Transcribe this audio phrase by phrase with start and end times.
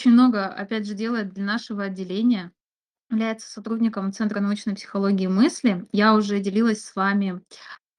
[0.00, 2.52] очень много, опять же, делает для нашего отделения.
[3.10, 5.86] Является сотрудником Центра научной психологии мысли.
[5.92, 7.42] Я уже делилась с вами,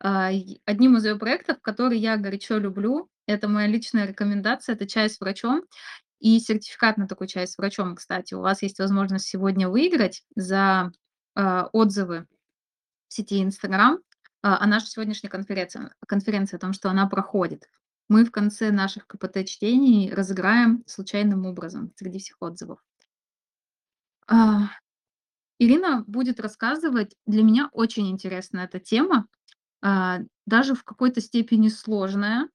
[0.01, 0.31] а,
[0.65, 3.09] одним из её проектов, который я горячо люблю.
[3.27, 5.63] Это моя личная рекомендация, это чай с врачом
[6.19, 8.33] и сертификат на такой чай с врачом, кстати.
[8.35, 10.91] У вас есть возможность сегодня выиграть за,
[11.35, 12.27] а, отзывы
[13.09, 13.99] в сети "Инстаграм",
[14.43, 17.69] а, о нашей сегодняшней конфереции конференции, о том, что она проходит.
[18.11, 22.79] Мы в конце наших КПТ-чтений разыграем случайным образом среди всех отзывов.
[24.27, 24.69] А,
[25.59, 27.15] Ирина будет рассказывать.
[27.25, 29.27] Для меня очень интересна эта тема,
[29.81, 32.49] а, даже в какой-то степени сложная,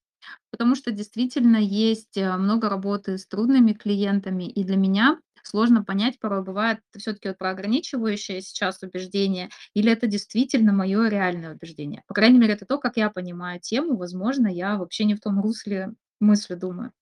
[0.50, 6.18] потому что действительно есть, э, много работы с трудными клиентами, и для меня сложно понять,
[6.20, 12.02] порой бывает, это всё-таки вот про ограничивающее сейчас убеждение или это действительно моё реальное убеждение.
[12.08, 13.96] По крайней мере, это то, как я понимаю тему.
[13.96, 16.92] Возможно, я вообще не в том русле мысли думаю.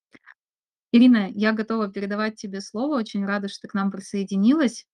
[0.92, 2.96] Ирина, я готова передавать тебе слово.
[2.98, 4.84] Очень рада, что ты к нам присоединилась.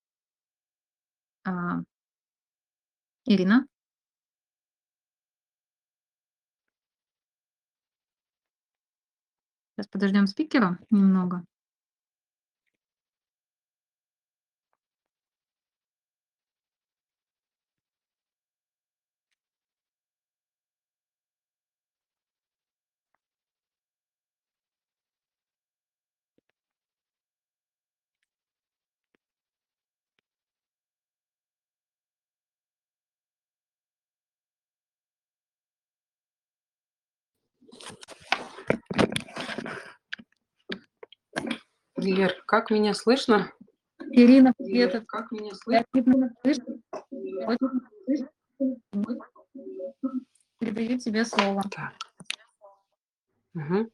[1.45, 1.83] А
[3.27, 3.67] Ирина?
[9.79, 11.45] Щас подождём спикера немного.
[42.01, 43.53] Лер, как меня слышно?
[44.11, 44.95] Ирина, привет.
[44.95, 45.85] Лер, как меня слышно?
[50.59, 51.63] Передаю тебе слово.
[53.53, 53.91] Мгм.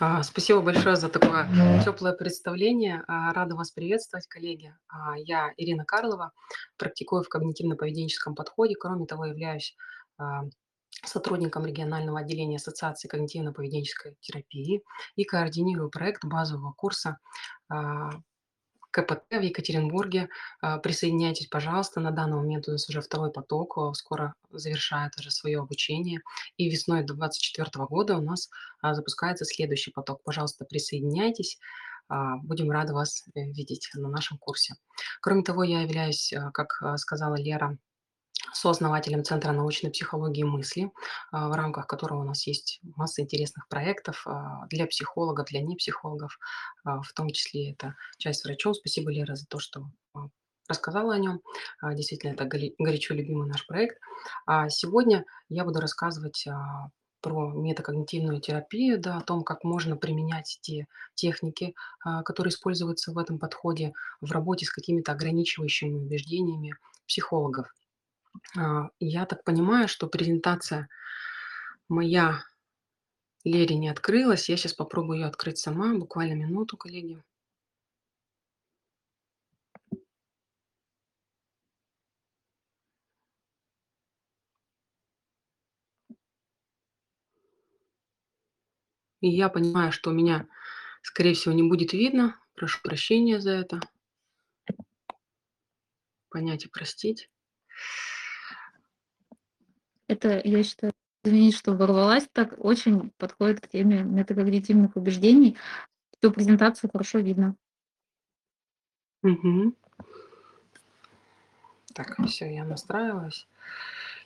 [0.00, 1.48] А, спасибо большое за такое
[1.84, 3.04] тёплое представление.
[3.06, 4.74] А, рада вас приветствовать, коллеги.
[4.88, 6.32] А, я Ирина Карлова,
[6.76, 8.74] практикую в когнитивно-поведенческом подходе.
[8.74, 9.76] Кроме того, являюсь,
[10.18, 10.42] а,
[11.08, 14.82] сотрудником регионального отделения Ассоциации когнитивно-поведенческой терапии
[15.16, 17.18] и координирую проект базового курса,
[17.68, 18.10] а,
[18.90, 20.28] КПТ в Екатеринбурге.
[20.62, 22.00] А, присоединяйтесь, пожалуйста.
[22.00, 26.20] На данный момент у нас уже второй поток, э, скоро завершает уже своё обучение.
[26.56, 28.48] И весной 24 года у нас,
[28.80, 30.22] а, запускается следующий поток.
[30.24, 31.58] Пожалуйста, присоединяйтесь.
[32.08, 34.74] А, будем рады вас, э, видеть на нашем курсе.
[35.20, 37.76] Кроме того, я являюсь, а, как, а, сказала Лера,
[38.60, 40.90] сооснователем Центра научной психологии мысли,
[41.32, 46.38] а, в рамках которого у нас есть масса интересных проектов, а, для психологов, для непсихологов,
[46.84, 48.74] а, в том числе это "Чай с врачом".
[48.74, 49.86] Спасибо, Лера, за то, что,
[50.68, 51.40] рассказала о нём.
[51.80, 53.98] А, действительно, это горячо любимый наш проект.
[54.46, 56.46] А сегодня я буду рассказывать,
[57.22, 60.86] про метакогнитивную терапию, да, о том, как можно применять те
[61.16, 61.74] техники,
[62.24, 66.74] которые используются в этом подходе в работе с какими-то ограничивающими убеждениями
[67.08, 67.66] психологов.
[68.56, 70.88] А, я так понимаю, что презентация
[71.88, 72.42] моя
[73.44, 74.48] Лере не открылась.
[74.48, 75.94] Я щас попробую её открыть сама.
[75.94, 77.22] Буквально минуту, коллеги.
[89.22, 90.46] И я понимаю, что меня,
[91.02, 92.38] скорее всего, не будет видно.
[92.54, 93.80] Прошу прощения за это.
[96.30, 97.28] Понять и простить.
[100.08, 100.92] Это, я считаю,
[101.24, 105.56] извини, что ворвалась, так очень подходит к теме метакогнитивных убеждений.
[106.20, 107.56] Всю презентацию хорошо видно.
[109.22, 109.74] Мгм.
[111.94, 113.46] Так, всё, я настраиваюсь.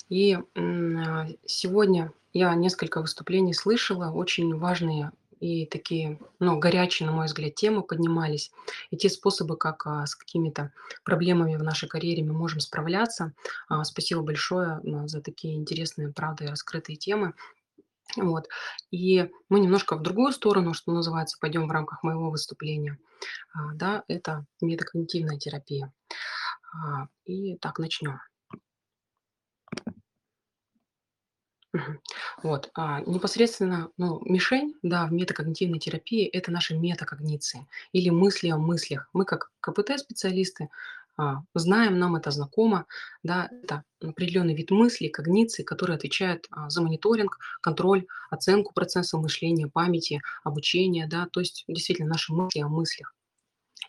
[0.08, 7.26] И, а, сегодня я несколько выступлений слышала, очень важные и такие, ну, горячие, на мой
[7.26, 8.52] взгляд, темы поднимались,
[8.90, 10.72] и те способы, как, а, с какими-то
[11.04, 13.32] проблемами в нашей карьере мы можем справляться.
[13.68, 17.34] А, спасибо большое, м, за такие интересные, правда, и раскрытые темы.
[18.16, 18.48] Вот.
[18.92, 22.98] И мы немножко в другую сторону, что называется, пойдём в рамках моего выступления.
[23.54, 25.92] А, да, это метакогнитивная терапия.
[26.74, 28.18] А, и так, начнём.
[32.42, 38.58] Вот, а, непосредственно, ну, мишень, да, в метакогнитивной терапии- это наши метакогниции или мысли о
[38.58, 39.08] мыслях.
[39.12, 40.68] Мы, как КПТ-специалисты,
[41.16, 42.86] а, знаем, нам это знакомо,
[43.22, 43.50] да.
[43.62, 50.22] Это определённый вид мыслей, когниций, которые отвечают, а, за мониторинг, контроль, оценку процесса мышления, памяти,
[50.44, 53.14] обучения, да, то есть действительно наши мысли о мыслях.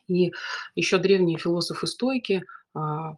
[0.07, 0.33] И
[0.75, 2.43] ещё древние философы-стоики,
[2.75, 3.15] а,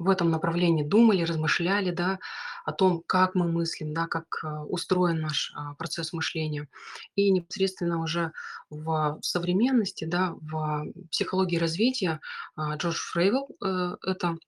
[0.00, 2.18] в этом направлении думали, размышляли, да,
[2.64, 6.68] о том, как мы мыслим, да, как э, устроен наш а, процесс мышления.
[7.16, 8.32] И непосредственно уже
[8.70, 12.20] в современности, да, в психологии развития
[12.56, 14.38] а, Джордж Фрейвелл э, это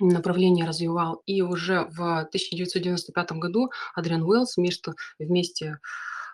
[0.00, 1.22] направление развивал.
[1.24, 5.78] И уже в 1995 году Адриан Уэллс вместе,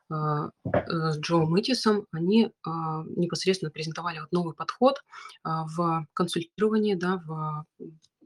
[0.08, 5.02] а, э, с Джо Мэтисом, они непосредственно презентовали вот новый подход
[5.44, 7.66] в консультировании, да, в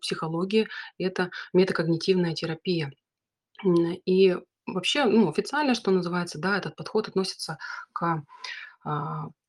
[0.01, 0.69] психологии.
[0.99, 2.93] Это метакогнитивная терапия.
[4.07, 4.37] И
[4.67, 7.59] вообще, ну, официально, что называется, да, этот подход относится
[7.93, 8.23] к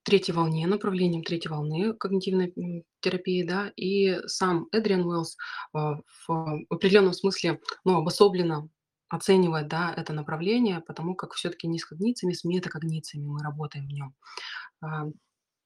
[0.03, 5.37] третьей волне, направлением третьей волны когнитивной терапии, да, и сам Эдриан Уэллс
[5.73, 8.67] в определенном смысле, ну, обособленно
[9.09, 13.91] оценивать, да, это направление, потому как все-таки не с когнициями, с метакогнициями мы работаем в
[13.91, 14.15] нем.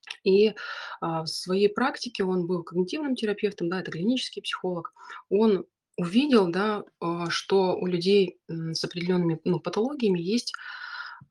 [0.05, 0.53] А, и
[1.01, 4.93] а, в своей практике он был когнитивным терапевтом, да, это клинический психолог.
[5.29, 5.65] Он
[5.97, 10.53] увидел, да, а, что у людей с определенными ну, патологиями есть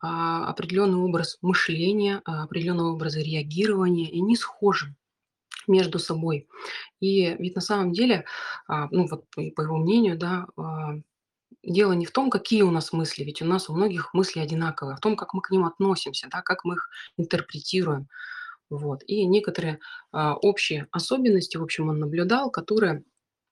[0.00, 4.94] определенный образ мышления, определенный образ реагирования, и они схожи
[5.66, 6.46] между собой.
[7.00, 8.26] И ведь на самом деле,
[8.68, 10.46] ну вот по его мнению, да,
[11.62, 14.94] дело не в том, какие у нас мысли, ведь у нас у многих мысли одинаковые,
[14.94, 18.08] а в том, как мы к ним относимся, да, как мы их интерпретируем.
[18.70, 19.02] Вот.
[19.06, 19.78] И некоторые
[20.12, 23.04] а, общие особенности, в общем, он наблюдал, которые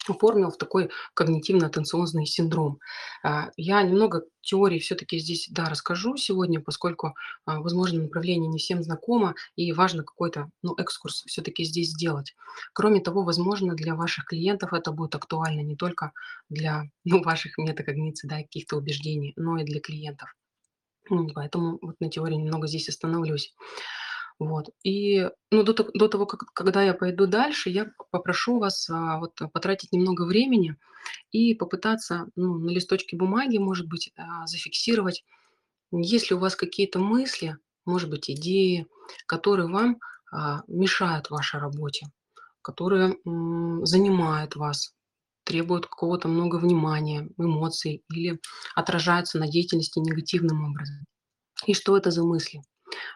[0.09, 2.81] оформил в такой когнитивно-атtenционный синдром.
[3.23, 7.15] А, я немного теории все-таки здесь, да, расскажу сегодня, поскольку,
[7.45, 12.35] а, возможно, направление не всем знакомо, и важно какой-то, ну, экскурс все-таки здесь сделать.
[12.73, 16.13] Кроме того, возможно, для ваших клиентов это будет актуально не только
[16.49, 20.35] для, ну, ваших метакогниций, да, каких-то убеждений, но и для клиентов.
[21.35, 23.55] Поэтому вот на теории немного здесь остановлюсь.
[24.43, 24.71] Вот.
[24.83, 29.35] И, ну, до, до того, как, когда я пойду дальше, я попрошу вас а, вот,
[29.53, 30.77] потратить немного времени
[31.31, 35.25] и попытаться ну, на листочке бумаги, может быть, а, зафиксировать,
[35.93, 38.87] есть ли у вас какие-то мысли, может быть, идеи,
[39.27, 39.99] которые вам
[40.33, 42.07] а, мешают вашей работе,
[42.63, 44.93] которые м, занимают вас,
[45.45, 48.41] требуют какого-то много внимания, эмоций или
[48.75, 51.05] отражаются на деятельности негативным образом.
[51.67, 52.63] И что это за мысли?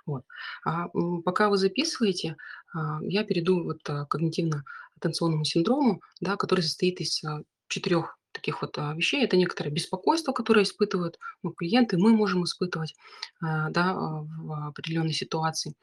[0.05, 0.25] Вот.
[0.65, 0.89] А,
[1.25, 2.37] пока вы записываете,
[2.73, 8.63] а, я перейду вот а, к когнитивно-атtenционному синдрому, да, который состоит из а, четырех таких
[8.63, 9.25] вот а, вещей.
[9.25, 12.95] Это некоторое беспокойство, которое испытывают ну, клиенты, мы можем испытывать
[13.41, 15.75] да, в определенной ситуации.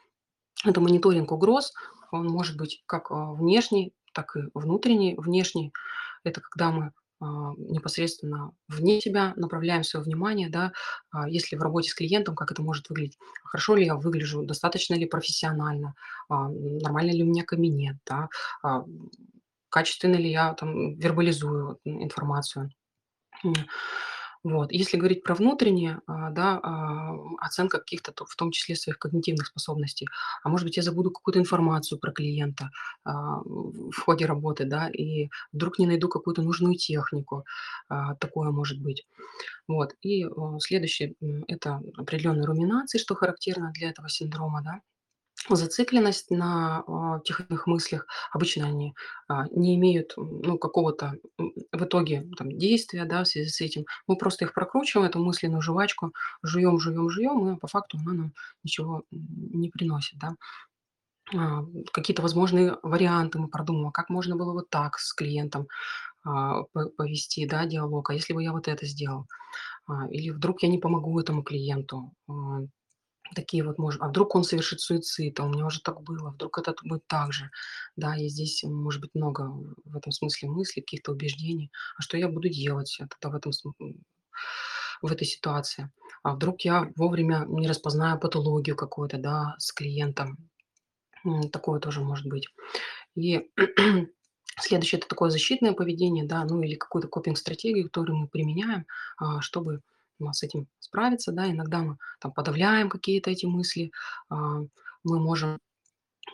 [0.65, 1.73] Это мониторинг угроз,
[2.11, 5.15] он может быть как внешний, так и внутренний.
[5.17, 5.73] Внешний–
[6.23, 6.91] это когда мы
[7.57, 10.71] непосредственно вне себя направляем свое внимание, да,
[11.11, 14.95] а, если в работе с клиентом, как это может выглядеть, хорошо ли я выгляжу, достаточно
[14.95, 15.95] ли профессионально,
[16.29, 18.29] а, нормально ли у меня кабинет, да,
[19.69, 22.69] качественно ли я там вербализую информацию.
[24.43, 24.73] Вот.
[24.73, 30.07] Если говорить про внутреннее, а, да, а, оценка каких-то, в том числе своих когнитивных способностей.
[30.43, 32.69] А может быть, я забуду какую-то информацию про клиента
[33.05, 37.45] а, в ходе работы, да, и вдруг не найду какую-то нужную технику.
[38.19, 39.07] Такое может быть.
[39.67, 39.95] Вот.
[40.01, 40.25] И
[40.59, 41.15] следующее–
[41.47, 44.81] это определенные руминации, что характерно для этого синдрома, да.
[45.49, 48.93] Зацикленность на а, тех мыслях, обычно они
[49.27, 53.85] а, не имеют ну, какого-то в итоге там, действия да, в связи с этим.
[54.07, 56.13] Мы просто их прокручиваем, эту мысленную жвачку,
[56.43, 60.17] жуем, жуем, жуем, и по факту она нам ничего не приносит.
[60.19, 60.35] Да.
[61.35, 65.67] А, какие-то возможные варианты мы продумываем, как можно было вот так с клиентом
[66.25, 66.63] а,
[66.97, 69.27] повести да, диалог, а если бы я вот это сделал,
[69.88, 72.62] а, или вдруг я не помогу этому клиенту, а,
[73.35, 76.57] Такие вот, может, а вдруг он совершит суицид, а у меня уже так было, вдруг
[76.57, 77.49] это будет так же.
[77.95, 79.51] Да, и здесь может быть много
[79.85, 81.71] в этом смысле мыслей, каких-то убеждений.
[81.97, 83.51] А что я буду делать тогда в этом
[85.01, 85.91] в этой ситуации?
[86.23, 90.49] А вдруг я вовремя не распознаю патологию какую-то, да, с клиентом?
[91.51, 92.47] Такое тоже может быть.
[93.15, 93.49] И
[94.59, 98.85] следующее– это такое защитное поведение, да, ну или какую-то копинг-стратегию, которую мы применяем,
[99.17, 99.81] а, чтобы
[100.32, 103.91] с этим справиться, да, иногда мы там подавляем какие-то эти мысли,
[104.29, 104.62] а,
[105.03, 105.60] мы можем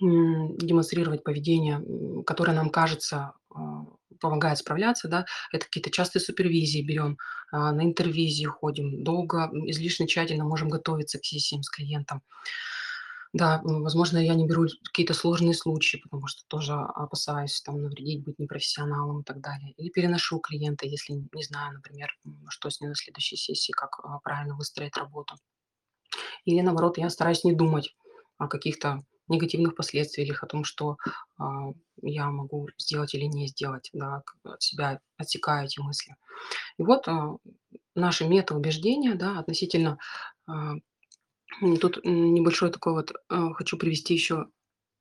[0.02, 1.84] демонстрировать поведение,
[2.26, 3.86] которое нам кажется а,
[4.20, 7.18] помогает справляться, да, это какие-то частые супервизии берем,
[7.52, 12.22] а, на интервизии ходим, долго, излишне тщательно можем готовиться к сессиям с клиентом.
[13.34, 18.40] Да, возможно, я не беру какие-то сложные случаи, потому что тоже опасаюсь там навредить, быть
[18.40, 19.72] непрофессионалом и так далее.
[19.78, 22.10] Или переношу клиента, если не знаю, например,
[22.50, 25.36] что с ним на следующей сессии, как а, правильно выстроить работу.
[26.46, 27.96] Или наоборот, я стараюсь не думать
[28.38, 30.98] о каких-то негативных последствиях, о том, что
[31.38, 31.72] а,
[32.02, 36.16] я могу сделать или не сделать, да, от себя отсекаю эти мысли.
[36.78, 37.38] И вот, а,
[37.96, 40.00] наши метаубеждения, да, относительно,
[41.82, 44.48] тут небольшое такое вот, а, хочу привести еще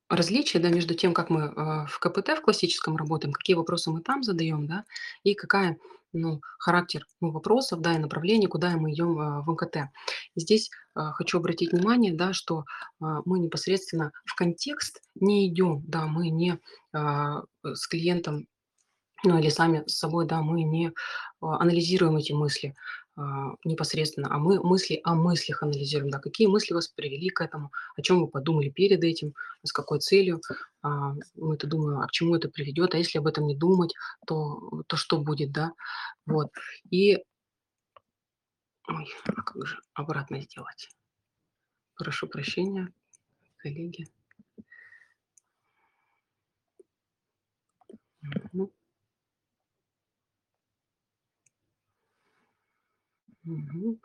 [0.08, 4.00] различие, да, между тем, как мы, а, в КПТ в классическом работаем, какие вопросы мы
[4.00, 4.84] там задаем, да,
[5.22, 5.78] и какая,
[6.12, 9.90] ну, характер, ну, вопросов, да, и направление, куда мы идем, а, в МКТ.
[10.36, 12.64] Здесь, хочу обратить внимание, да, что,
[12.98, 16.58] мы непосредственно в контекст не идем, да, мы не,
[16.92, 18.48] э, с клиентом
[19.24, 20.92] ну, или сами с собой, да, мы не
[21.40, 22.74] а, анализируем эти мысли
[23.16, 27.72] а, непосредственно, а мы мысли о мыслях анализируем, да, какие мысли вас привели к этому,
[27.96, 29.34] о чем вы подумали перед этим,
[29.64, 30.40] с какой целью.
[30.82, 33.92] А, мы это думаем, а к чему это приведет, а если об этом не думать,
[34.26, 35.72] то, то что будет, да,
[36.26, 36.50] вот.
[36.90, 37.18] И,
[38.88, 40.88] ой, а как же обратно сделать?
[41.96, 42.92] Прошу прощения,
[43.56, 44.06] коллеги.
[48.22, 48.68] Мгм.
[53.48, 53.98] Мгм.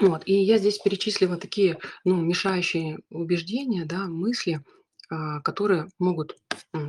[0.00, 4.60] Вот, и я здесь перечислила такие, ну, мешающие убеждения, да, мысли,
[5.08, 6.36] а, которые могут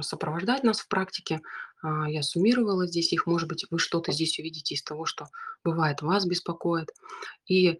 [0.01, 1.41] сопровождать нас в практике.
[1.83, 5.27] А, Я суммировала здесь их, может быть, вы что-то здесь увидите из того, что
[5.63, 6.89] бывает вас беспокоит.
[7.47, 7.77] И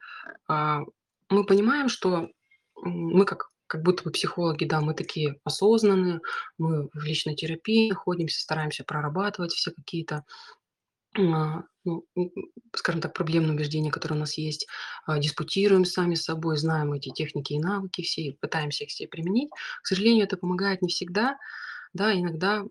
[0.47, 0.81] а,
[1.29, 2.29] мы понимаем, что
[2.75, 6.19] мы как как будто бы психологи, да, мы такие осознанные,
[6.59, 10.23] мы в личной терапии находимся, стараемся прорабатывать все какие-то
[12.73, 14.67] скажем так, проблемные убеждения, которые у нас есть,
[15.05, 19.07] а, диспутируем сами с собой, знаем эти техники и навыки все, и пытаемся их все
[19.07, 19.49] применить.
[19.81, 21.37] К сожалению, это помогает не всегда,
[21.93, 22.63] да, иногда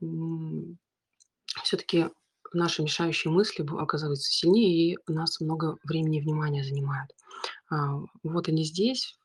[1.62, 2.10] все-таки
[2.52, 7.10] наши мешающие мысли оказываются сильнее, и нас много времени и внимания занимают.
[7.70, 9.16] А, Вот они здесь,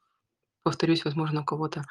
[0.64, 1.86] Повторюсь, возможно, у кого-то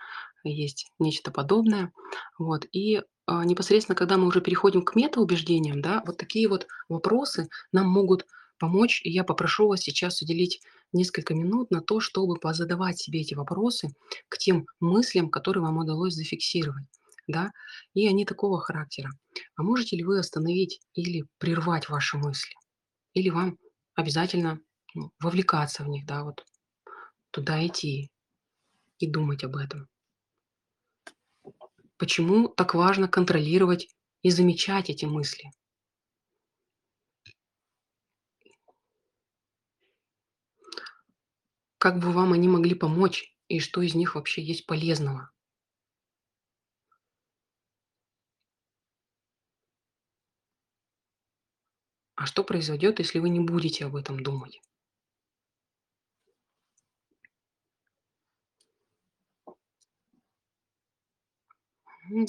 [0.45, 1.93] есть нечто подобное.
[2.39, 2.67] Вот.
[2.71, 7.87] И а, непосредственно, когда мы уже переходим к метаубеждениям, да, вот такие вот вопросы нам
[7.87, 8.27] могут
[8.59, 9.03] помочь.
[9.05, 10.63] И я попрошу вас сейчас уделить
[10.95, 13.91] несколько минут на то, чтобы позадавать себе эти вопросы
[14.31, 16.87] к тем мыслям, которые вам удалось зафиксировать.
[17.27, 17.53] Да?
[17.93, 19.11] И они такого характера.
[19.57, 22.55] А можете ли вы остановить или прервать ваши мысли?
[23.13, 23.59] Или вам
[23.95, 24.59] обязательно
[24.95, 26.47] ну, вовлекаться в них, да, вот
[27.31, 28.11] туда идти
[28.99, 29.87] и думать об этом?
[31.99, 33.89] Почему так важно контролировать
[34.23, 35.51] и замечать эти мысли?
[41.79, 45.31] Как бы вам они могли помочь и что из них вообще есть полезного?
[52.17, 54.61] А что произойдет, если вы не будете об этом думать?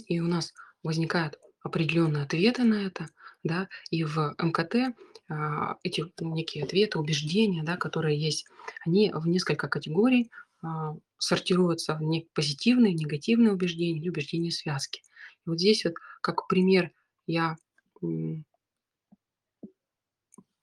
[0.07, 3.09] И у нас возникают определенные ответы на это,
[3.43, 4.95] да, и в МКТ
[5.29, 8.45] а, эти некие ответы, убеждения, да, которые есть,
[8.85, 10.31] они в несколько категорий
[10.61, 15.01] а, сортируются в не- позитивные, негативные убеждения убеждения связки.
[15.45, 16.91] И вот здесь вот как пример
[17.27, 17.57] я
[18.01, 18.45] м,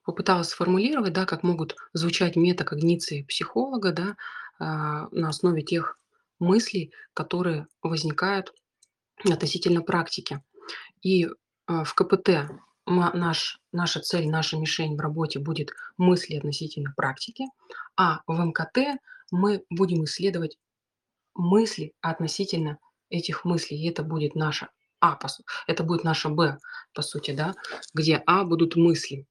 [0.04, 4.16] попыталась сформулировать, да, как могут звучать метакогниции психолога, да,
[4.58, 5.99] а, на основе тех
[6.38, 8.52] мыслей, которые возникают
[9.25, 10.42] относительно практики.
[11.02, 11.28] И,
[11.66, 12.50] а, в КПТ
[12.87, 17.44] наш наша цель, наша мишень в работе будет мысли относительно практики,
[17.96, 19.00] а в МКТ
[19.32, 20.56] мы будем исследовать
[21.35, 22.78] мысли относительно
[23.11, 23.78] этих мыслей.
[23.78, 24.70] И это будет наша
[25.00, 26.58] А, по су это будет наша Б,
[26.94, 27.54] по сути, да,
[27.94, 29.26] где А будут мысли.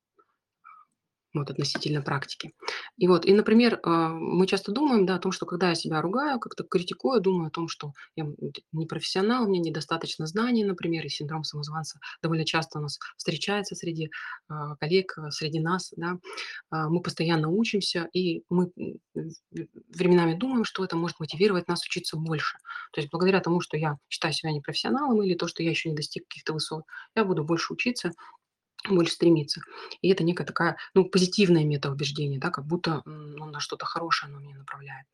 [1.35, 2.53] Вот относительно практики.
[2.97, 6.01] И вот, и, например, а, мы часто думаем, да, о том, что когда я себя
[6.01, 8.25] ругаю, как-то критикую, думаю о том, что я
[8.71, 13.75] не профессионал, у меня недостаточно знаний, например, и синдром самозванца довольно часто у нас встречается
[13.75, 14.11] среди
[14.47, 16.17] а, коллег, а, среди нас, да.
[16.71, 18.71] Мы постоянно учимся, и мы
[19.89, 22.57] временами думаем, что это может мотивировать нас учиться больше.
[22.93, 25.95] То есть благодаря тому, что я считаю себя непрофессионалом или то, что я еще не
[25.95, 26.83] достиг каких-то высот,
[27.15, 28.11] я буду больше учиться,
[28.93, 29.61] больше стремиться.
[30.01, 34.39] И это некая такая, ну, позитивное метаубеждение, да, как будто, ну, на что-то хорошее оно
[34.39, 35.07] меня направляет.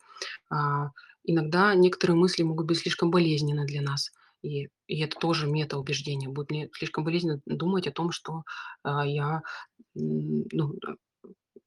[0.49, 0.91] А,
[1.23, 4.11] иногда некоторые мысли могут быть слишком болезненны для нас.
[4.43, 6.29] И, и это тоже метаубеждение.
[6.29, 8.43] Будет мне слишком болезненно думать о том, что
[8.83, 9.41] а, я
[9.93, 10.75] ну,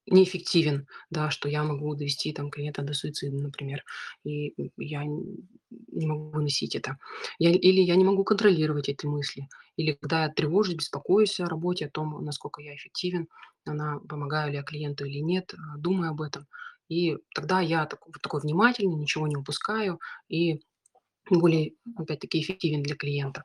[0.07, 3.85] неэффективен, да, что я могу довести там клиента до суицида, например,
[4.25, 6.99] и я не могу выносить это.
[7.39, 9.49] Я, или я не могу контролировать эти мысли.
[9.77, 13.29] Или когда я тревожусь, беспокоюсь о работе, о том, насколько я эффективен,
[13.65, 16.47] она, помогаю ли я клиенту или нет, а, думаю об этом.
[16.89, 20.61] И тогда я так- вот такой внимательный, ничего не упускаю и
[21.31, 23.45] более, опять-таки, эффективен для клиента.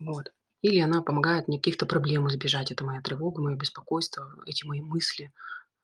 [0.00, 0.32] Вот.
[0.64, 2.72] Или она помогает мне каких-то проблем избежать.
[2.72, 5.30] Это моя тревога, мое беспокойство, эти мои мысли.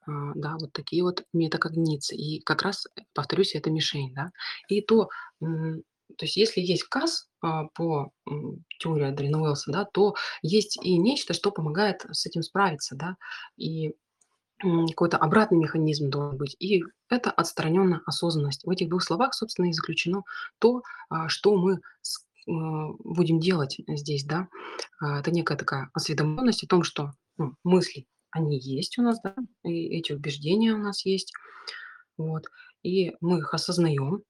[0.07, 2.17] А, да, вот такие вот метакогниции.
[2.17, 4.33] И как раз, э, повторюсь, это мишень, да.
[4.69, 5.11] И то,
[5.41, 8.11] то есть если есть КАС а, по
[8.79, 13.17] теории Адрена Уэллса, да, то есть и нечто, что помогает с этим справиться, да.
[13.59, 13.93] И
[14.61, 16.57] какой-то обратный механизм должен быть.
[16.59, 18.65] И это отстраненная осознанность.
[18.65, 20.23] В этих двух словах, собственно, и заключено
[20.59, 24.49] то, а, что мы с- будем делать здесь, да.
[25.01, 29.35] А, Это некая такая осведомленность о том, что ну, мысли, они есть у нас, да,
[29.65, 31.33] и эти убеждения у нас есть,
[32.17, 32.45] вот,
[32.83, 34.23] и мы их осознаем,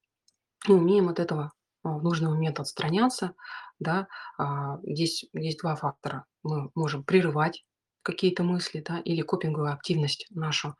[0.67, 1.53] и умеем от этого
[1.83, 3.33] а, в нужный момент отстраняться,
[3.79, 4.07] да.
[4.37, 6.25] А, Здесь есть два фактора.
[6.43, 7.63] Мы можем прерывать
[8.03, 10.75] какие-то мысли, да, или копинговую активность нашу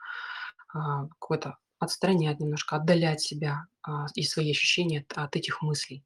[0.73, 6.03] а, какой-то отстранять немножко, отдалять себя а, и свои ощущения от этих мыслей.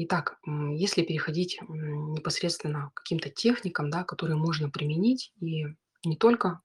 [0.00, 5.64] Итак, если переходить непосредственно к каким-то техникам, да, которые можно применить и
[6.04, 6.60] не только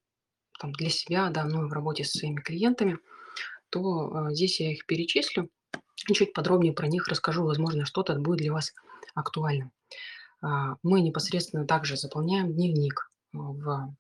[0.60, 3.00] там, для себя, да, но и в работе со своими клиентами,
[3.70, 5.50] то а, здесь я их перечислю
[6.08, 7.44] и чуть подробнее про них расскажу.
[7.44, 8.72] Возможно, что-то будет для вас
[9.16, 9.72] актуальным.
[10.42, 13.96] А, Мы непосредственно также заполняем дневник а, в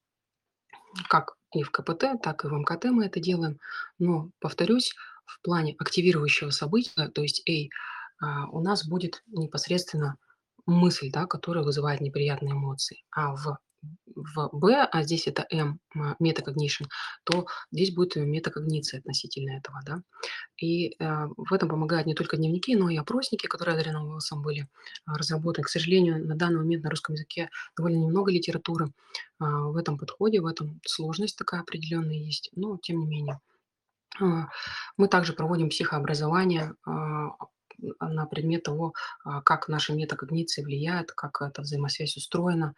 [1.09, 3.59] как и в КПТ, так и в МКТ мы это делаем.
[3.97, 4.93] Но, повторюсь,
[5.25, 7.69] в плане активирующего события, то есть A,
[8.23, 10.17] а, у нас будет непосредственно
[10.65, 13.03] мысль, да, которая вызывает неприятные эмоции.
[13.11, 13.57] А в,
[14.15, 15.79] в Б, а здесь это М,
[16.19, 16.85] метакогнишн,
[17.25, 19.81] то здесь будет метакогниция относительно этого.
[19.85, 20.01] Да.
[20.57, 24.67] И э, в этом помогают не только дневники, но и опросники, которые Адрианом Уиллсом были
[25.05, 25.65] а, разработаны.
[25.65, 28.93] К сожалению, на данный момент на русском языке довольно немного литературы
[29.39, 33.39] а, в этом подходе, в этом сложность такая определенная есть, но тем не менее.
[34.21, 34.47] А,
[34.97, 37.31] Мы также проводим психообразование а,
[37.99, 38.93] на предмет того,
[39.23, 42.73] а, как наши метакогниции влияют, как эта взаимосвязь устроена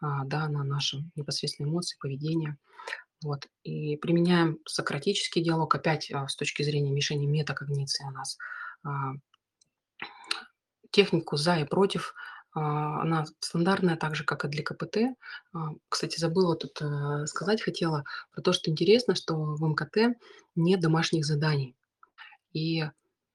[0.00, 2.56] а, да, на наши непосредственные эмоции, поведение.
[3.22, 3.46] Вот.
[3.62, 8.36] И применяем сократический диалог, опять а, с точки зрения мишени метакогниции у нас.
[8.84, 9.12] а,
[10.90, 14.98] Технику за и против, а, она стандартная, так же, как и для КПТ.
[15.54, 20.18] А, Кстати, забыла тут э, сказать, хотела про то, что интересно, что в МКТ
[20.54, 21.74] нет домашних заданий.
[22.52, 22.84] И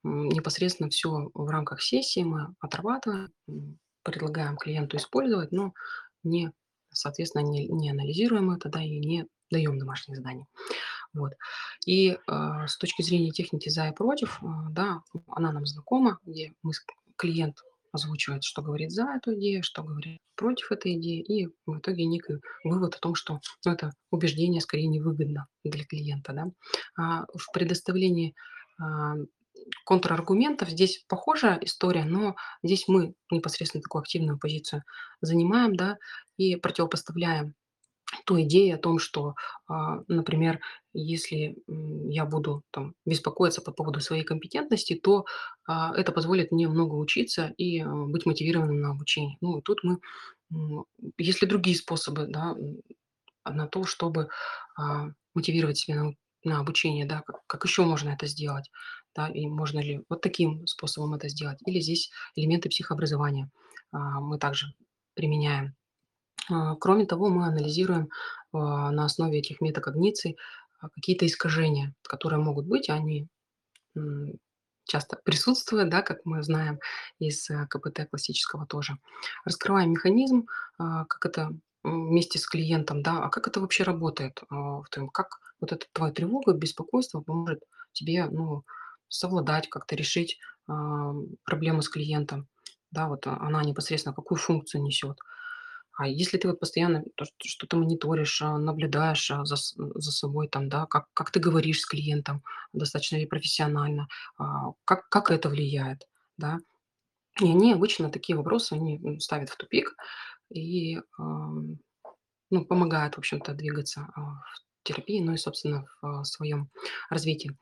[0.03, 3.31] непосредственно все в рамках сессии мы отрабатываем,
[4.03, 5.73] предлагаем клиенту использовать, но
[6.23, 6.51] не,
[6.91, 10.45] соответственно, не, не анализируем это, да, и не даем домашних заданий.
[11.13, 11.33] Вот.
[11.85, 16.53] И а, с точки зрения техники за и против, а, да, она нам знакома, где
[16.61, 16.73] мы,
[17.15, 17.63] клиент
[17.97, 22.35] озвучивает, что говорит за эту идею, что говорит против этой идеи, и в итоге некий
[22.63, 26.33] вывод о том, что ну, это убеждение скорее невыгодно для клиента.
[26.33, 26.45] Да?
[26.97, 28.33] А в предоставлении
[28.79, 29.15] а,
[29.85, 34.83] контраргументов здесь похожая история, но здесь мы непосредственно такую активную позицию
[35.21, 35.97] занимаем, да,
[36.37, 37.53] и противопоставляем
[38.25, 39.35] ту идею о том, что,
[39.67, 40.59] а, например,
[40.93, 41.57] если
[42.09, 45.25] я буду там, беспокоиться по поводу своей компетентности, то
[45.65, 49.37] а, это позволит мне много учиться и а, быть мотивированным на обучение.
[49.41, 49.99] Ну, и тут мы,
[51.17, 52.55] есть ли другие способы, да,
[53.45, 54.27] на то, чтобы
[55.33, 56.11] мотивировать себя на,
[56.43, 58.69] на обучение, да, как, как еще можно это сделать,
[59.15, 63.49] да, и можно ли вот таким способом это сделать, или здесь элементы психообразования
[63.91, 64.67] мы также
[65.15, 65.75] применяем.
[66.49, 68.09] А, Кроме того, мы анализируем
[68.53, 70.37] а, на основе этих метакогниций
[70.79, 73.27] а, какие-то искажения, которые могут быть, они
[74.85, 76.79] часто присутствуют, да, как мы знаем
[77.17, 78.99] из э, КПТ классического тоже.
[79.43, 80.45] Раскрываем механизм,
[80.77, 81.51] как это
[81.83, 84.39] вместе с клиентом, да, а как это вообще работает,
[85.13, 88.63] как вот эта твоя тревога, беспокойство поможет тебе, ну,
[89.07, 92.47] совладать, как-то решить проблему с клиентом,
[92.91, 95.17] да, вот она непосредственно какую функцию несет.
[95.97, 100.47] А если ты вот постоянно то что что-то мониторишь, а, наблюдаешь, а, за за собой
[100.47, 104.07] там, да, как как ты говоришь с клиентом, достаточно ли профессионально,
[104.37, 106.07] а, как как это влияет,
[106.37, 106.59] да.
[107.41, 109.95] И они обычно такие вопросы, они, ставят в тупик
[110.51, 116.71] и, ну, помогают, в общем-то, двигаться, в терапии, ну и, собственно, в, своем
[117.11, 117.55] развитии.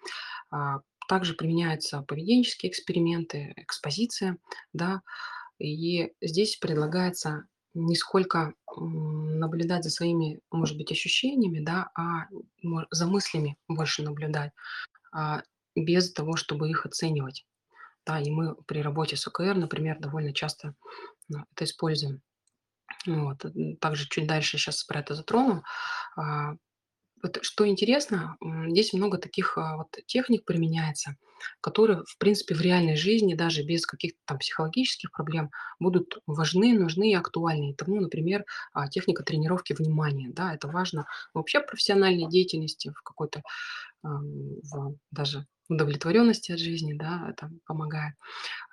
[1.10, 4.38] Также применяются поведенческие эксперименты, экспозиция,
[4.71, 5.02] да.
[5.60, 12.27] И здесь предлагается не сколько, наблюдать за своими, может быть, ощущениями, да, а
[12.89, 14.51] за мыслями больше наблюдать,
[15.11, 15.43] а,
[15.75, 17.45] без того, чтобы их оценивать.
[18.05, 20.75] Да, и мы при работе с ОКР, например, довольно часто,
[21.27, 22.21] ну, это используем.
[23.05, 23.45] Вот,
[23.81, 25.63] также чуть дальше сейчас про это затрону.
[27.25, 31.15] Вот что интересно, здесь много таких, а, вот техник применяется,
[31.59, 37.09] которые, в принципе, в реальной жизни, даже без каких-то там психологических проблем, будут важны, нужны
[37.09, 37.73] и актуальны.
[37.73, 40.29] Тому, например, а, техника тренировки внимания.
[40.31, 43.41] Да, это важно вообще в профессиональной деятельности, в какой-то,
[44.03, 48.13] в даже удовлетворенности от жизни, да, это помогает.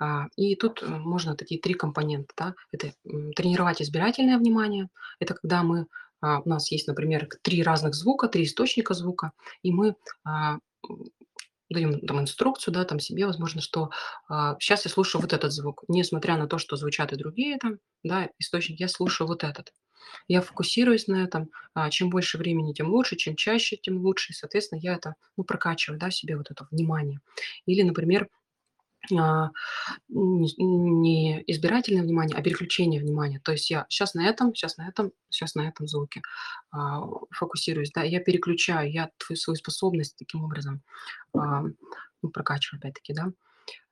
[0.00, 2.54] А, и тут, э, можно такие 3 компонента, да.
[2.72, 2.92] Это,
[3.36, 4.88] тренировать избирательное внимание.
[5.20, 5.86] Это когда мы,
[6.22, 9.32] у нас есть, например, 3 разных звука, 3 источника звука,
[9.62, 10.58] и мы, а,
[11.70, 13.90] даем там инструкцию, да, там себе, возможно, что,
[14.28, 17.78] а, щас я слушаю вот этот звук, несмотря на то, что звучат и другие там,
[18.04, 19.72] да, источники, я слушаю вот этот.
[20.28, 21.50] Я фокусируюсь на этом.
[21.74, 24.32] А, чем больше времени, тем лучше, чем чаще, тем лучше.
[24.32, 27.20] И, соответственно, я это, ну, прокачиваю, да, себе вот это внимание.
[27.66, 28.41] Или, например, а,
[29.10, 29.50] не
[31.46, 33.40] избирательное внимание, а переключение внимания.
[33.44, 36.22] То есть я щас на этом, щас на этом, щас на этом звуке,
[36.70, 38.02] а, фокусируюсь, да.
[38.02, 40.82] Я переключаю, я твою свою способность таким образом,
[41.36, 41.62] а,
[42.22, 43.32] ну, прокачиваю опять-таки, да,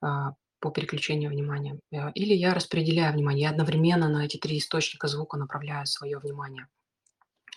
[0.02, 1.78] а, по переключению внимания.
[1.94, 6.66] А, или я распределяю внимание, я одновременно на эти 3 источника звука направляю свое внимание.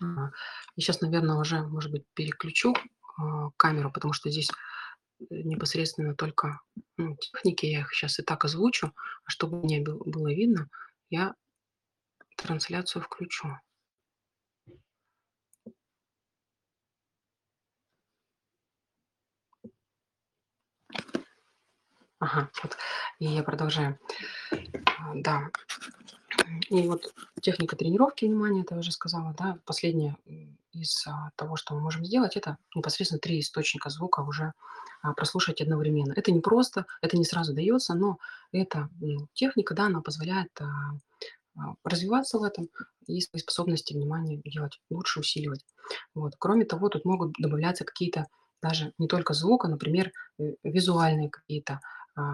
[0.01, 0.31] А,
[0.75, 2.73] и щас, наверно, уже, может быть, переключу,
[3.17, 4.53] а, камеру, потому что здесь, э,
[5.29, 6.59] непосредственно только,
[6.97, 7.65] ну, техники.
[7.65, 8.93] Я их щас и так озвучу,
[9.25, 10.69] а чтобы мне был было видно,
[11.09, 11.36] я
[12.38, 13.57] трансляцию включу.
[22.19, 22.77] Ага, вот.
[23.19, 23.99] И я продолжаю.
[24.86, 25.49] А, да.
[26.69, 29.57] И вот техника тренировки внимания, это я уже сказала, да.
[29.65, 34.53] Последнее, м, из, а, того, что мы можем сделать, это непосредственно 3 источника звука уже,
[35.03, 36.13] а, прослушать одновременно.
[36.15, 38.17] Это непросто, это не сразу даётся, но
[38.51, 40.67] эта, м, техника, да, она позволяет, а,
[41.86, 42.69] развиваться в этом
[43.07, 45.65] и свои способности внимания делать лучше, усиливать.
[46.15, 46.33] Вот.
[46.39, 48.27] Кроме того, тут могут добавляться какие-то
[48.62, 51.79] даже не только звук, а, например, э, визуальные какие-то,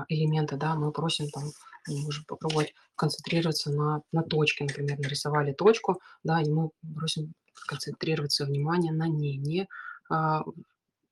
[0.10, 0.76] элементы, да.
[0.76, 1.44] Мы просим там,
[1.88, 5.00] мы можем попробовать концентрироваться на на точке, например.
[5.00, 9.68] Нарисовали точку, да, и мы просим сконцентрировать своё внимание на ней, не,
[10.10, 10.44] а,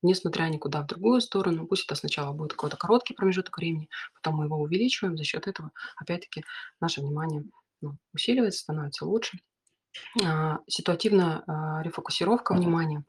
[0.02, 1.66] не смотря никуда в другую сторону.
[1.66, 5.16] Пусть это сначала будет какой-то короткий промежуток времени, потом мы его увеличиваем.
[5.18, 6.44] За счёт этого, опять-таки,
[6.80, 7.44] наше внимание,
[7.82, 9.38] ну, усиливается, становится лучше.
[10.24, 13.04] А, ситуативная, а, рефокусировка внимания-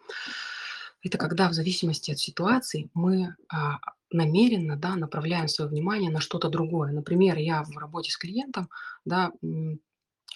[1.03, 3.79] это когда в зависимости от ситуации мы, а,
[4.11, 6.91] намеренно, да, направляем своё внимание на что-то другое.
[6.93, 8.69] Например, я в работе с клиентом,
[9.05, 9.31] да,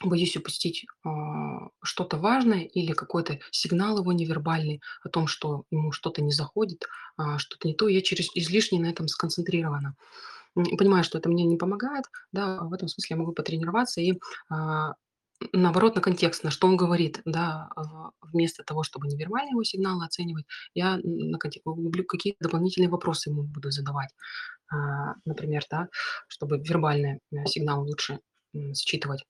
[0.03, 6.21] боюсь упустить, а, что-то важное или какой-то сигнал его невербальный о том, что ему что-то
[6.23, 7.87] не заходит, а, что-то не то.
[7.89, 9.95] Я через излишне на этом сконцентрирована.
[10.55, 12.59] Понимаю, что это мне не помогает, да.
[12.63, 14.93] В этом смысле я могу потренироваться и, а,
[15.53, 17.69] наоборот, на контекст, на что он говорит, да.
[18.21, 23.43] Вместо того, чтобы невербальные его сигналы оценивать, я на конте углублю какие-то дополнительные вопросы ему
[23.43, 24.09] буду задавать.
[24.71, 25.89] А, например, да,
[26.27, 28.19] чтобы вербальные, э, сигналы лучше,
[28.75, 29.25] считывать.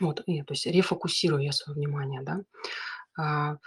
[0.00, 2.42] Вот, и то есть рефокусирую я своё внимание, да.
[3.18, 3.58] А,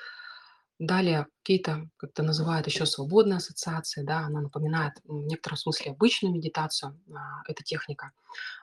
[0.79, 4.19] далее какие-то, как это называют ещё, свободные ассоциации, да.
[4.27, 8.11] Она напоминает, в некотором смысле обычную медитацию, а, эта техника.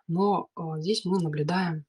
[0.09, 1.85] Но, а, здесь мы наблюдаем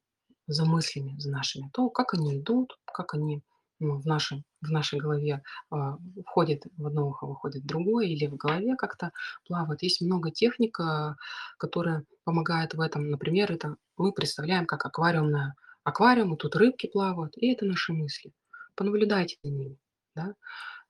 [0.50, 3.42] за мыслями, за нашими, то, как они идут, как они,
[3.80, 8.28] ну, в нашей в нашей голове, а, входят в одно ухо, выходят в другое или
[8.28, 9.12] в голове как-то
[9.48, 9.84] плавают.
[9.84, 11.16] Есть много техник, а,
[11.58, 13.10] которые помогают в этом.
[13.10, 18.34] Например, это мы представляем, как аквариумная аквариум, и тут рыбки плавают, и это наши мысли.
[18.76, 19.78] Понаблюдайте за ними,
[20.16, 20.36] да.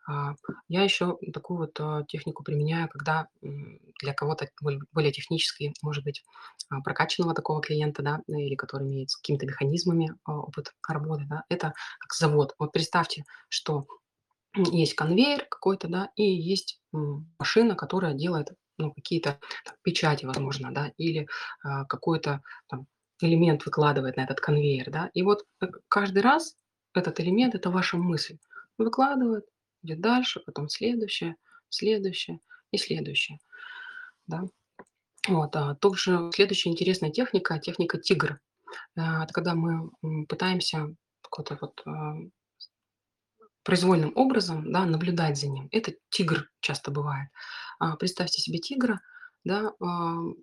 [0.09, 0.33] А,
[0.69, 4.49] я ещё такую вот, а, технику применяю, когда, для кого-то
[4.93, 6.23] более технически, может быть,
[6.69, 11.43] а, прокачанного такого клиента, да, или который имеет с какими-то механизмами, а, опыт работы, да.
[11.49, 12.55] Это как завод.
[12.59, 13.85] Вот представьте, что,
[14.55, 16.81] есть конвейер какой-то, да, и есть,
[17.39, 21.27] машина, которая делает, ну, какие-то там печати, возможно, да, или,
[21.63, 22.87] а, какой-то там
[23.21, 25.11] элемент выкладывает на этот конвейер, да.
[25.15, 26.55] И вот, э, каждый раз
[26.95, 28.37] этот элемент- это ваша мысль.
[28.79, 29.45] Выкладывает,
[29.83, 31.35] идёт дальше, потом следующее,
[31.69, 32.39] следующее
[32.71, 33.39] и следующее,
[34.27, 34.43] да.
[35.27, 38.39] Вот, а, тоже следующая интересная техника- техника "Тигр".
[38.97, 39.91] А, это когда мы,
[40.27, 42.15] пытаемся какой-то вот, а,
[43.63, 45.69] произвольным образом, да, наблюдать за ним.
[45.71, 47.29] Это тигр часто бывает.
[47.79, 49.01] А, представьте себе тигра,
[49.45, 49.73] да,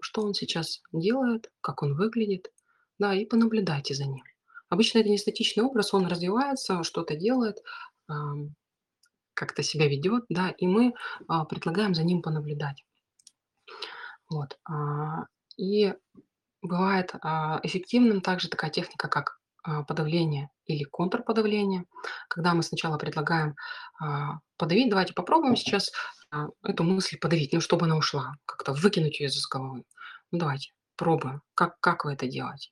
[0.02, 2.52] что он сейчас делает, как он выглядит,
[2.98, 4.24] да, и понаблюдайте за ним.
[4.70, 7.58] Обычно это не статичный образ, он развивается, что-то делает,
[9.36, 10.94] как-то себя ведёт, да, и мы,
[11.28, 12.84] а, предлагаем за ним понаблюдать.
[14.28, 15.94] Вот, а, и
[16.62, 19.38] бывает, а, эффективным также такая техника, как
[19.88, 21.86] подавление или контрподавление,
[22.28, 23.56] когда мы сначала предлагаем
[24.56, 25.90] подавить, давайте попробуем сейчас
[26.62, 29.82] эту мысль подавить, ну, чтобы она ушла, как-то выкинуть ее из головы.
[30.30, 31.42] Ну, давайте, пробуем.
[31.54, 32.70] Как, как вы это делаете?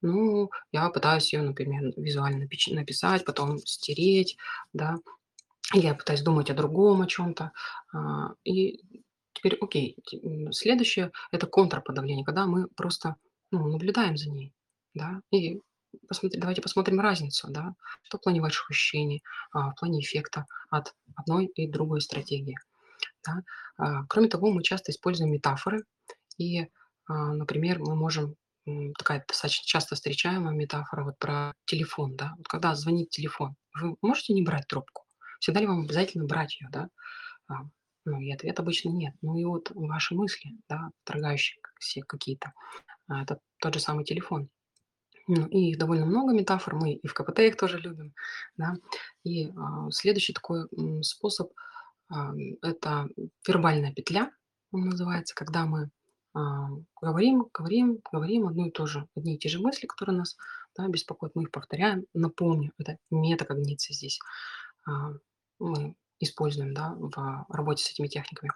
[0.00, 4.36] Ну, я пытаюсь ее, например, визуально написать, потом стереть,
[4.72, 4.96] да,
[5.74, 7.52] я пытаюсь думать о другом, о чем-то.
[8.44, 8.80] И
[9.32, 9.96] теперь, окей,
[10.50, 13.16] следующее– это контрподавление, когда мы просто
[13.50, 14.54] ну, наблюдаем за ней,
[14.94, 15.60] да, и
[16.08, 20.94] посмотри- давайте посмотрим разницу, да, что в плане ваших ощущений, а, в плане эффекта от
[21.16, 22.56] одной и другой стратегии.
[23.26, 23.42] Да.
[23.78, 25.84] А, Кроме того, мы часто используем метафоры,
[26.38, 26.68] и,
[27.06, 28.36] а, например, мы можем
[28.98, 34.34] такая достаточно часто встречаемая метафора вот про телефон, да, вот когда звонит телефон, вы можете
[34.34, 35.01] не брать трубку?
[35.42, 36.88] Всегда ли вам обязательно брать ее, да?
[37.48, 37.64] А,
[38.04, 39.14] ну, и ответ обычно нет.
[39.22, 42.52] Ну и вот ваши мысли, да, вторгающие к- все какие-то,
[43.08, 44.48] а, это тот же самый телефон.
[45.26, 48.14] Ну, и их довольно много метафор, мы и в КПТ их тоже любим,
[48.56, 48.74] да.
[49.24, 50.68] И а, следующий такой
[51.02, 51.50] способ
[52.08, 53.08] Ам, это
[53.48, 54.30] вербальная петля,
[54.70, 55.90] он называется, когда мы,
[56.34, 56.68] а,
[57.00, 60.36] говорим, говорим, говорим одно и то же, одни и те же мысли, которые нас,
[60.76, 62.04] да, беспокоят, мы их повторяем.
[62.12, 64.20] Напомню, это метакогниция здесь,
[65.62, 68.52] мы используем, да, в работе с этими техниками.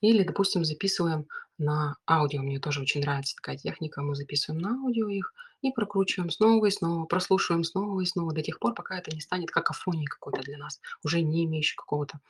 [0.00, 1.26] Или, допустим, записываем
[1.58, 2.42] на аудио.
[2.42, 4.02] Мне тоже очень нравится такая техника.
[4.02, 8.42] Мы записываем на аудио их и прокручиваем снова и снова, прослушиваем снова и снова до
[8.42, 12.20] тех пор, пока это не станет какофонией какой-то для нас, уже не имеющей какого-то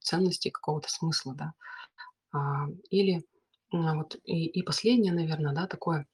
[0.00, 1.54] ценности, какого-то смысла, да.
[2.32, 3.24] А, или
[3.72, 6.06] м, вот и, и последнее, наверное, да, такое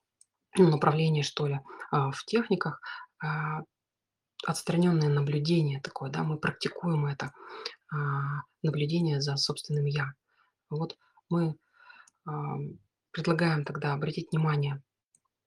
[0.57, 2.81] ну, направление, что ли, а, в техниках,
[3.23, 3.63] а,
[4.47, 7.33] отстраненное наблюдение такое, да, мы практикуем это,
[7.93, 10.13] а, наблюдение за собственным «я».
[10.69, 10.97] Вот
[11.29, 11.57] мы
[13.13, 14.83] предлагаем тогда обратить внимание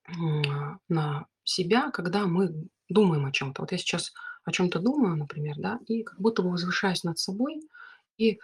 [0.06, 3.62] а, на себя, когда мы думаем о чем-то.
[3.62, 4.12] Вот я сейчас
[4.43, 7.62] о чем-то думаю, например, да, и как будто бы возвышаюсь над собой
[8.17, 8.39] и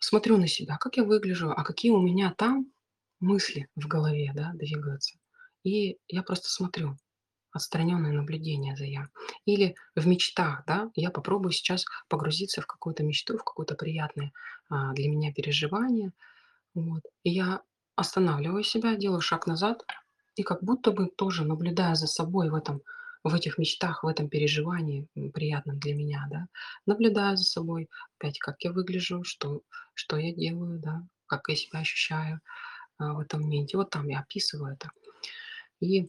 [0.00, 2.70] Смотрю на себя, как я выгляжу, а какие у меня там
[3.18, 5.18] мысли в голове, да, двигаются.
[5.64, 6.96] И я просто смотрю,
[7.58, 9.08] отстраненное наблюдение за я.
[9.44, 14.32] Или в мечтах, да, я попробую сейчас погрузиться в какую-то мечту, в какое-то приятное
[14.70, 16.12] а, для меня переживание.
[16.74, 17.02] Вот.
[17.22, 17.60] И я
[17.96, 19.84] останавливаю себя, делаю шаг назад,
[20.36, 22.80] и как будто бы тоже наблюдая за собой в этом,
[23.24, 26.46] в этих мечтах, в этом переживании приятном для меня, да,
[26.86, 29.62] наблюдаю за собой, опять, как я выгляжу, что,
[29.94, 32.40] что я делаю, да, как я себя ощущаю
[32.98, 33.76] а, в этом моменте.
[33.76, 34.90] Вот там я описываю это.
[35.80, 36.08] И,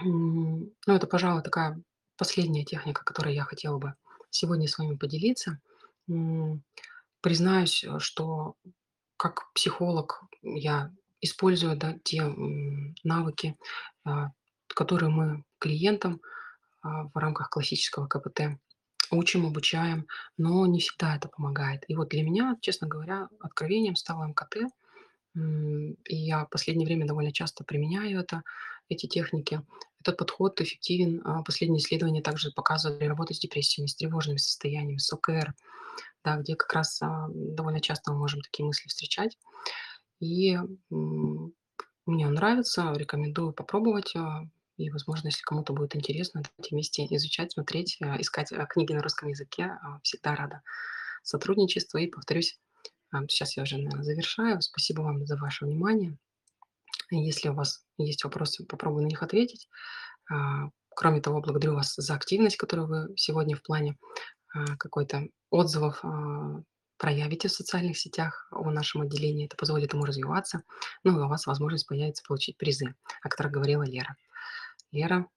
[0.00, 1.80] ну, это, пожалуй, такая
[2.16, 3.94] последняя техника, которой я хотела бы
[4.30, 5.60] сегодня с вами поделиться.
[7.20, 8.54] Признаюсь, э, что
[9.16, 12.22] как психолог я использую, да, те,
[13.02, 13.56] навыки,
[14.04, 14.30] а,
[14.68, 16.20] которые мы клиентам,
[16.82, 18.58] а, в рамках классического КПТ
[19.10, 20.06] учим, обучаем,
[20.36, 21.84] но не всегда это помогает.
[21.88, 24.70] И вот для меня, честно говоря, откровением стало МКТ.
[25.34, 28.42] И я в последнее время довольно часто применяю это,
[28.88, 29.62] эти техники.
[30.08, 31.20] Этот подход эффективен.
[31.26, 35.54] А, последние исследования также показывают при работе с депрессиями, с тревожными состояниями, с ОКР,
[36.24, 39.38] да, где как раз, а, довольно часто мы можем такие мысли встречать.
[40.20, 40.56] И,
[40.88, 44.16] мне он нравится, рекомендую попробовать.
[44.16, 44.44] а,
[44.78, 49.78] И, возможно, если кому-то будет интересно, давайте вместе изучать, смотреть, искать книги на русском языке.
[50.02, 50.62] Всегда рада
[51.22, 51.98] сотрудничеству.
[51.98, 52.58] И повторюсь,
[53.28, 54.62] сейчас я уже, наверное, завершаю.
[54.62, 56.16] Спасибо вам за ваше внимание.
[57.10, 59.68] Если у вас есть вопросы, попробую на них ответить.
[60.30, 63.96] А, Кроме того, благодарю вас за активность, которую вы сегодня в плане
[64.52, 66.60] а, какой-то отзывов а,
[66.96, 69.46] проявите в социальных сетях о нашем отделении.
[69.46, 70.64] Это позволит ему развиваться.
[71.04, 74.16] Ну и у вас возможность появится получить призы, о которых говорила Лера.
[74.90, 75.28] Лера,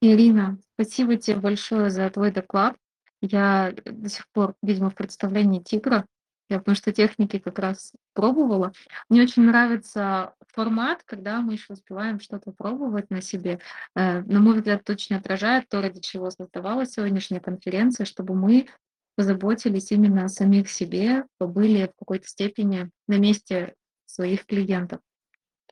[0.00, 2.76] Ирина, спасибо тебе большое за твой доклад.
[3.20, 6.06] Я до сих пор, видимо, в представлении тигра.
[6.50, 8.72] Я потому что техники как раз пробовала.
[9.08, 13.60] Мне очень нравится формат, когда мы еще успеваем что-то пробовать на себе.
[13.94, 18.66] Э, На мой взгляд, это очень отражает то, ради чего создавалась сегодняшняя конференция, чтобы мы
[19.16, 23.74] позаботились именно о самих себе, побыли в какой-то степени на месте
[24.06, 25.00] своих клиентов.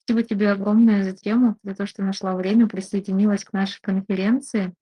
[0.05, 4.73] Спасибо тебе огромное за тему, за то, что нашла время, присоединилась к нашей конференции.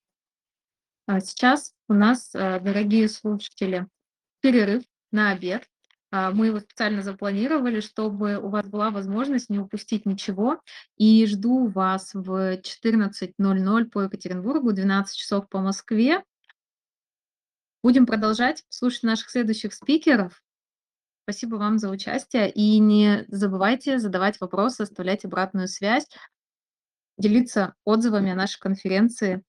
[1.06, 3.86] А сейчас у нас, э, дорогие слушатели,
[4.40, 5.66] перерыв на обед.
[6.10, 10.60] А, Мы его специально запланировали, чтобы у вас была возможность не упустить ничего.
[10.96, 16.22] И жду вас в 14.00 по Екатеринбургу, 12 часов по Москве.
[17.82, 20.42] Будем продолжать слушать наших следующих спикеров.
[21.24, 22.50] Спасибо вам за участие.
[22.50, 26.06] И не забывайте задавать вопросы, оставлять обратную связь.
[27.18, 29.42] делиться отзывами о нашей конференции,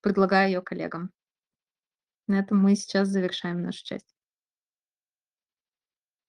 [0.00, 1.10] предлагая ее коллегам.
[2.26, 4.13] На этом мы сейчас завершаем нашу часть.